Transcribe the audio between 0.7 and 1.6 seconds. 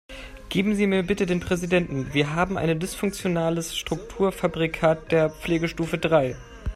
Sie mir bitte den